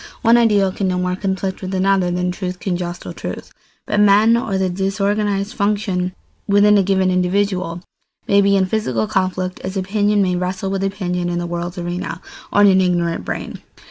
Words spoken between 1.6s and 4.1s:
with another than truth can jostle truth; but